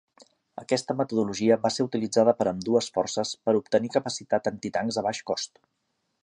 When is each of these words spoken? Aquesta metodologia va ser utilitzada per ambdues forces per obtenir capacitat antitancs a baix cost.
Aquesta 0.59 0.93
metodologia 1.01 1.57
va 1.65 1.71
ser 1.75 1.85
utilitzada 1.89 2.33
per 2.39 2.47
ambdues 2.53 2.87
forces 2.97 3.35
per 3.45 3.55
obtenir 3.61 3.93
capacitat 3.97 4.51
antitancs 4.53 4.99
a 5.03 5.05
baix 5.11 5.23
cost. 5.33 5.63